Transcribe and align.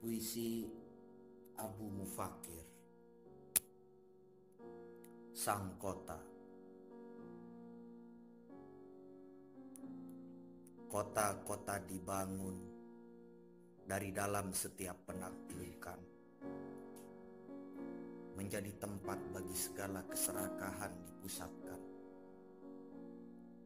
Puisi 0.00 0.64
Abu 1.60 1.92
Mufakir. 1.92 2.64
Sang 5.36 5.76
Kota. 5.76 6.16
Kota-kota 10.88 11.84
dibangun 11.84 12.56
dari 13.84 14.08
dalam 14.08 14.56
setiap 14.56 15.04
penaklukan. 15.04 16.00
Menjadi 18.40 18.72
tempat 18.80 19.20
bagi 19.36 19.52
segala 19.52 20.00
keserakahan 20.08 20.96
dipusatkan. 21.12 21.80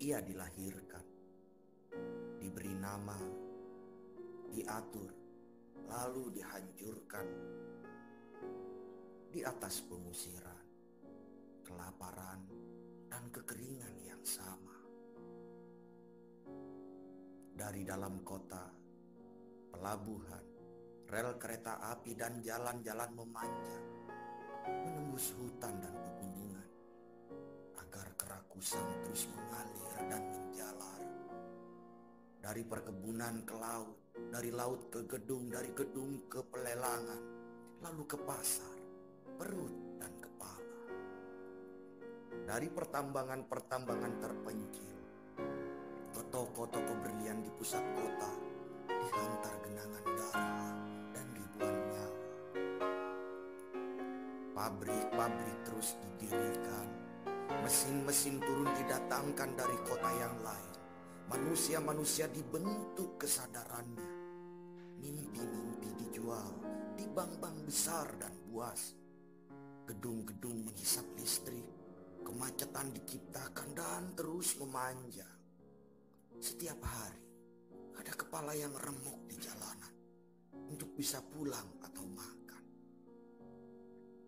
Ia 0.02 0.18
dilahirkan, 0.18 1.06
diberi 2.42 2.74
nama, 2.74 3.22
diatur, 4.50 5.23
lalu 5.88 6.40
dihancurkan 6.40 7.28
di 9.34 9.42
atas 9.42 9.82
pengusiran, 9.82 10.62
kelaparan, 11.66 12.46
dan 13.10 13.26
kekeringan 13.34 13.94
yang 14.06 14.22
sama. 14.22 14.78
Dari 17.54 17.82
dalam 17.82 18.22
kota, 18.22 18.70
pelabuhan, 19.74 20.46
rel 21.10 21.34
kereta 21.34 21.82
api, 21.94 22.14
dan 22.14 22.38
jalan-jalan 22.38 23.10
memanjang, 23.10 23.86
menembus 24.70 25.34
hutan 25.34 25.82
dan 25.82 25.94
pegunungan, 25.98 26.70
agar 27.82 28.06
kerakusan 28.14 28.86
terus 29.02 29.26
mengalir 29.34 29.94
dan 30.06 30.22
menjalar. 30.30 31.00
Dari 32.38 32.62
perkebunan 32.62 33.42
ke 33.42 33.54
laut, 33.58 34.03
dari 34.14 34.50
laut 34.54 34.94
ke 34.94 35.02
gedung, 35.10 35.50
dari 35.50 35.74
gedung 35.74 36.30
ke 36.30 36.38
pelelangan, 36.46 37.22
lalu 37.82 38.02
ke 38.06 38.14
pasar, 38.22 38.78
perut, 39.34 39.98
dan 39.98 40.12
kepala. 40.22 40.78
Dari 42.46 42.68
pertambangan-pertambangan 42.70 44.12
terpencil, 44.22 44.96
ke 46.14 46.22
toko-toko 46.30 46.92
berlian 47.02 47.42
di 47.42 47.50
pusat 47.58 47.82
kota, 47.98 48.30
dihantar 48.86 49.54
genangan 49.66 50.04
darah 50.14 50.74
dan 51.10 51.26
ribuan 51.34 51.74
nyawa. 51.74 52.26
Pabrik-pabrik 54.54 55.58
terus 55.66 55.98
didirikan, 56.22 56.86
mesin-mesin 57.66 58.38
turun 58.38 58.70
didatangkan 58.78 59.50
dari 59.58 59.78
kota 59.82 60.10
yang 60.22 60.38
lain. 60.46 60.73
Manusia-manusia 61.24 62.28
dibentuk 62.28 63.16
kesadarannya. 63.16 64.12
Mimpi-mimpi 65.00 65.88
dijual 66.04 66.52
di 66.92 67.08
bank-bank 67.08 67.64
besar 67.64 68.12
dan 68.20 68.36
buas. 68.44 68.92
Gedung-gedung 69.88 70.68
menghisap 70.68 71.04
listrik, 71.16 71.64
kemacetan 72.20 72.92
diciptakan 72.92 73.68
dan 73.72 74.12
terus 74.12 74.60
memanjang. 74.60 75.40
Setiap 76.44 76.76
hari 76.84 77.24
ada 77.96 78.12
kepala 78.12 78.52
yang 78.52 78.76
remuk 78.76 79.24
di 79.24 79.40
jalanan 79.40 79.96
untuk 80.68 80.92
bisa 80.92 81.24
pulang 81.24 81.80
atau 81.80 82.04
makan. 82.04 82.64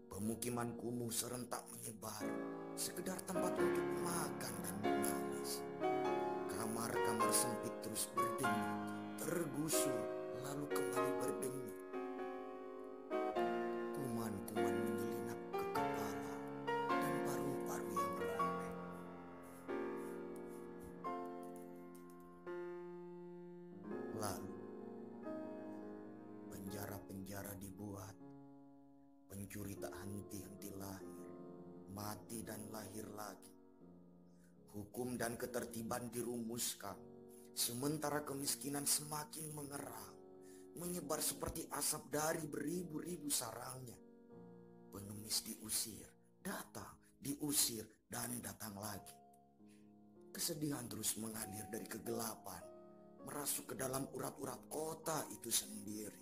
Pemukiman 0.08 0.72
kumuh 0.80 1.12
serentak 1.12 1.60
menyebar, 1.76 2.24
sekedar 2.72 3.20
tempat 3.28 3.52
untuk 3.52 3.75
tergusur, 9.26 9.98
lalu 10.46 10.70
kembali 10.70 11.12
berdenyut. 11.18 11.78
Kuman-kuman 13.90 14.76
menyelinap 14.86 15.40
ke 15.50 15.64
kepala 15.74 16.34
dan 16.86 17.14
paru-paru 17.26 17.90
yang 17.90 18.14
robek. 18.22 18.76
Lalu, 24.14 24.58
penjara-penjara 26.54 27.58
dibuat, 27.58 28.14
pencuri 29.26 29.74
tak 29.74 29.90
henti 30.06 30.38
henti 30.38 30.70
lahir, 30.78 31.18
mati 31.90 32.46
dan 32.46 32.62
lahir 32.70 33.10
lagi. 33.10 33.58
Hukum 34.70 35.18
dan 35.18 35.34
ketertiban 35.34 36.14
dirumuskan, 36.14 37.15
sementara 37.56 38.20
kemiskinan 38.20 38.84
semakin 38.84 39.48
mengerang, 39.56 40.14
menyebar 40.76 41.24
seperti 41.24 41.64
asap 41.72 42.12
dari 42.12 42.44
beribu-ribu 42.44 43.32
sarangnya. 43.32 43.96
Pengemis 44.92 45.40
diusir, 45.40 46.04
datang, 46.44 47.16
diusir, 47.16 47.88
dan 48.12 48.36
datang 48.44 48.76
lagi. 48.76 49.16
Kesedihan 50.28 50.84
terus 50.84 51.16
mengalir 51.16 51.64
dari 51.72 51.88
kegelapan, 51.88 52.60
merasuk 53.24 53.72
ke 53.72 53.74
dalam 53.80 54.04
urat-urat 54.12 54.68
kota 54.68 55.24
itu 55.32 55.48
sendiri. 55.48 56.20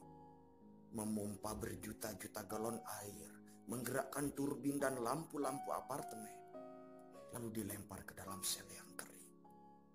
Memompa 0.95 1.59
berjuta-juta 1.59 2.47
galon 2.47 2.79
air, 3.03 3.31
menggerakkan 3.67 4.31
turbin 4.39 4.79
dan 4.79 5.03
lampu-lampu 5.03 5.75
apartemen. 5.75 6.31
Lalu 7.35 7.51
dilempar 7.51 8.07
ke 8.07 8.15
dalam 8.15 8.39
sel 8.47 8.71
yang 8.71 8.95
kering. 8.95 9.35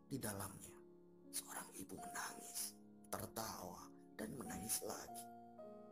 Di 0.03 0.19
dalamnya, 0.19 0.78
seorang 1.39 1.69
ibu 1.79 1.95
menangis, 1.95 2.75
tertawa, 3.07 3.88
dan 4.19 4.35
menangis 4.35 4.83
lagi. 4.83 5.25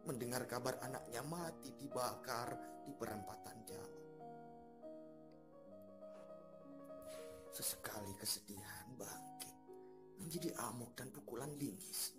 Mendengar 0.04 0.44
kabar 0.44 0.80
anaknya 0.84 1.24
mati 1.24 1.72
dibakar 1.80 2.56
di 2.84 2.92
perempatan 2.92 3.58
jalan. 3.64 3.96
Sesekali 7.56 8.14
kesedihan 8.20 8.92
bangkit 8.96 9.56
menjadi 10.20 10.52
amuk 10.72 10.94
dan 11.00 11.10
pukulan 11.10 11.50
linggis. 11.56 12.14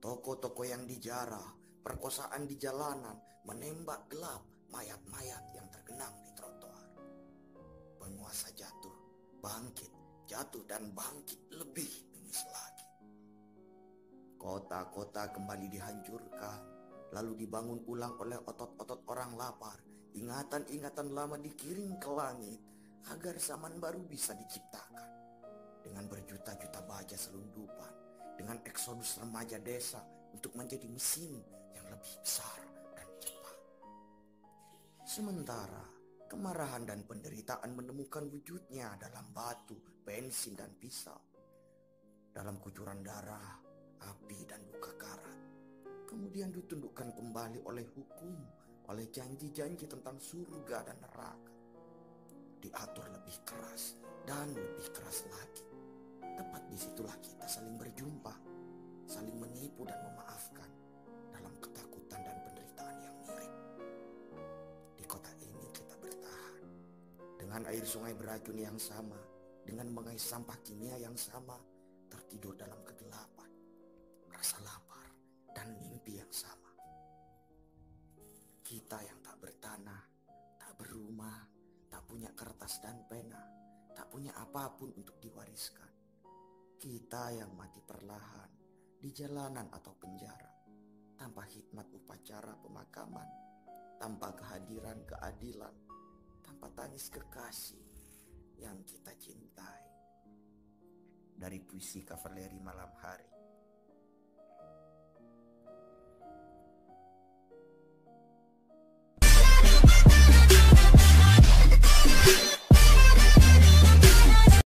Toko-toko 0.00 0.64
yang 0.64 0.88
dijarah, 0.88 1.52
perkosaan 1.84 2.48
di 2.48 2.56
jalanan, 2.56 3.20
menembak 3.44 4.08
gelap 4.08 4.40
mayat-mayat 4.70 5.44
yang 5.52 5.66
tergenang 5.68 6.14
di 6.24 6.32
trotoar. 6.32 6.86
Penguasa 8.00 8.48
jatuh, 8.56 8.96
bangkit, 9.44 9.92
jatuh 10.24 10.64
dan 10.64 10.94
bangkit 10.96 11.52
lebih 11.52 12.09
bengis 12.30 12.46
lagi. 12.54 12.86
Kota-kota 14.38 15.34
kembali 15.34 15.66
dihancurkan, 15.66 16.62
lalu 17.10 17.42
dibangun 17.42 17.82
ulang 17.90 18.14
oleh 18.22 18.38
otot-otot 18.38 19.02
orang 19.10 19.34
lapar. 19.34 19.74
Ingatan-ingatan 20.14 21.10
lama 21.10 21.34
dikirim 21.42 21.98
ke 21.98 22.06
langit 22.14 22.62
agar 23.10 23.34
zaman 23.34 23.82
baru 23.82 24.06
bisa 24.06 24.38
diciptakan. 24.38 25.10
Dengan 25.82 26.06
berjuta-juta 26.06 26.86
baja 26.86 27.18
selundupan, 27.18 27.92
dengan 28.38 28.62
eksodus 28.62 29.18
remaja 29.18 29.58
desa 29.58 29.98
untuk 30.30 30.54
menjadi 30.54 30.86
mesin 30.86 31.34
yang 31.74 31.86
lebih 31.90 32.14
besar 32.22 32.62
dan 32.94 33.10
cepat. 33.18 33.58
Sementara 35.02 35.82
kemarahan 36.30 36.86
dan 36.86 37.02
penderitaan 37.02 37.74
menemukan 37.74 38.22
wujudnya 38.30 38.94
dalam 39.02 39.34
batu, 39.34 39.74
bensin, 40.06 40.54
dan 40.54 40.70
pisau. 40.78 41.29
Dalam 42.30 42.62
kucuran 42.62 43.02
darah, 43.02 43.58
api, 44.06 44.38
dan 44.46 44.62
luka 44.70 44.94
karat. 44.94 45.38
Kemudian 46.06 46.54
ditundukkan 46.54 47.10
kembali 47.18 47.66
oleh 47.66 47.86
hukum, 47.90 48.34
oleh 48.90 49.06
janji-janji 49.10 49.90
tentang 49.90 50.18
surga 50.18 50.86
dan 50.86 50.98
neraka. 51.02 51.54
Diatur 52.62 53.06
lebih 53.10 53.36
keras 53.42 53.98
dan 54.26 54.50
lebih 54.54 54.88
keras 54.94 55.26
lagi. 55.26 55.66
Tepat 56.22 56.62
di 56.70 56.78
situlah 56.78 57.18
kita 57.18 57.46
saling 57.50 57.74
berjumpa, 57.74 58.34
saling 59.10 59.34
menipu 59.34 59.82
dan 59.82 59.98
memaafkan 60.06 60.70
dalam 61.34 61.54
ketakutan 61.58 62.20
dan 62.22 62.36
penderitaan 62.46 62.96
yang 63.02 63.16
mirip. 63.26 63.54
Di 64.94 65.04
kota 65.04 65.30
ini 65.42 65.66
kita 65.74 65.94
bertahan 65.98 66.62
dengan 67.42 67.66
air 67.68 67.82
sungai 67.82 68.14
beracun 68.14 68.58
yang 68.58 68.78
sama, 68.78 69.18
dengan 69.66 69.90
mengais 69.90 70.22
sampah 70.22 70.56
kimia 70.62 70.94
yang 71.00 71.16
sama, 71.18 71.58
tertidur 72.30 72.54
dalam 72.54 72.78
kegelapan, 72.86 73.50
rasa 74.30 74.62
lapar 74.62 75.02
dan 75.50 75.74
mimpi 75.82 76.14
yang 76.14 76.30
sama. 76.30 76.70
Kita 78.62 79.02
yang 79.02 79.18
tak 79.18 79.34
bertanah, 79.42 79.98
tak 80.54 80.78
berumah, 80.78 81.42
tak 81.90 82.06
punya 82.06 82.30
kertas 82.30 82.78
dan 82.86 83.02
pena, 83.10 83.42
tak 83.98 84.06
punya 84.14 84.30
apa 84.38 84.70
pun 84.78 84.94
untuk 84.94 85.18
diwariskan. 85.18 85.90
Kita 86.78 87.34
yang 87.34 87.50
mati 87.58 87.82
perlahan 87.82 88.50
di 88.94 89.10
jalanan 89.10 89.66
atau 89.66 89.90
penjara, 89.98 90.54
tanpa 91.18 91.42
hikmat 91.50 91.90
upacara 91.90 92.54
pemakaman, 92.62 93.26
tanpa 93.98 94.38
kehadiran 94.38 95.02
keadilan, 95.02 95.74
tanpa 96.46 96.70
tangis 96.78 97.10
kekasih 97.10 97.90
yang 98.62 98.78
kita 98.86 99.18
cintai. 99.18 99.89
Dari 101.40 101.56
puisi 101.56 102.04
kavaleri 102.04 102.60
malam 102.60 102.92
hari, 103.00 103.39